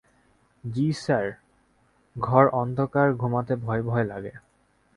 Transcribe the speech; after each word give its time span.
জ্বি 0.63 0.87
স্যার 0.93 1.25
ঘর 2.15 2.45
অন্ধকার-ঘূমাতে 2.53 3.53
ভয়ভয় 3.57 4.03
লাগে। 4.03 4.33